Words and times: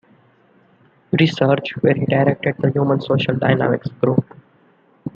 Research, 1.11 1.75
where 1.81 1.93
he 1.93 2.07
directed 2.07 2.55
the 2.57 2.71
Human 2.71 2.99
Social 3.01 3.35
Dynamics 3.35 3.89
group. 4.03 4.33